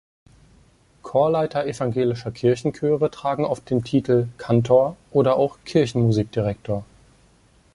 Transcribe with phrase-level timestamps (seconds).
[1.03, 6.83] Chorleiter evangelischer Kirchenchöre tragen oft den Titel "Kantor" oder auch "Kirchenmusikdirektor".